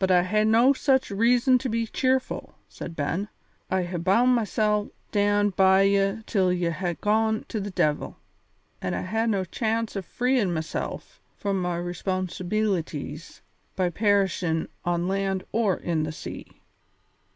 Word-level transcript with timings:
"But 0.00 0.10
I 0.10 0.24
hae 0.24 0.42
no 0.42 0.72
such 0.72 1.12
reason 1.12 1.58
to 1.58 1.68
be 1.68 1.86
cheerful," 1.86 2.56
said 2.68 2.96
Ben. 2.96 3.28
"I 3.70 3.84
hae 3.84 3.98
bound 3.98 4.34
mysel' 4.34 4.86
to 4.86 4.92
stand 5.10 5.54
by 5.54 5.82
ye 5.82 6.22
till 6.26 6.52
ye 6.52 6.70
hae 6.70 6.94
gone 6.94 7.44
to 7.46 7.60
the 7.60 7.70
de'il, 7.70 8.16
an' 8.82 8.94
I 8.94 9.02
hae 9.02 9.26
no 9.28 9.44
chance 9.44 9.94
o' 9.94 10.02
freein' 10.02 10.52
mysel' 10.52 11.00
from 11.36 11.62
my 11.62 11.76
responsibeelities 11.76 13.42
by 13.76 13.90
perishin' 13.90 14.66
on 14.84 15.06
land 15.06 15.44
or 15.52 15.76
in 15.76 16.02
the 16.02 16.10
sea." 16.10 16.50